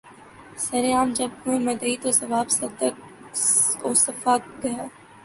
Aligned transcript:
سر 0.57 0.83
عام 0.93 1.09
جب 1.17 1.29
ہوئے 1.41 1.57
مدعی 1.67 1.95
تو 2.03 2.11
ثواب 2.19 2.47
صدق 2.57 3.85
و 3.85 3.93
صفا 4.03 4.35
گیا 4.63 4.83